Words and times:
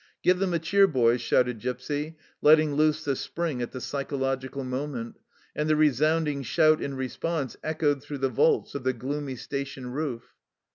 "Give 0.23 0.39
them 0.39 0.51
a 0.51 0.57
cheer, 0.57 0.87
boys!" 0.87 1.21
shouted 1.21 1.59
Gipsy, 1.59 2.17
letting 2.41 2.73
loose 2.73 3.03
the 3.05 3.15
spring 3.15 3.61
at 3.61 3.71
the 3.71 3.79
psychological 3.79 4.63
moment, 4.63 5.17
and 5.55 5.69
the 5.69 5.75
resounding 5.75 6.41
shout 6.41 6.81
in 6.81 6.95
response 6.95 7.55
echoed 7.63 8.01
through 8.01 8.17
the 8.17 8.29
vaults 8.29 8.73
of 8.73 8.83
the 8.83 8.93
gloomy 8.93 9.35
station 9.35 9.91
roof. 9.91 10.33